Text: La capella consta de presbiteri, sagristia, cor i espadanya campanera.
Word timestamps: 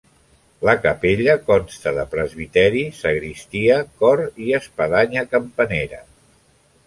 La 0.67 0.73
capella 0.85 1.33
consta 1.49 1.91
de 1.97 2.05
presbiteri, 2.13 2.81
sagristia, 3.01 3.77
cor 4.01 4.23
i 4.47 4.57
espadanya 4.61 5.27
campanera. 5.35 6.01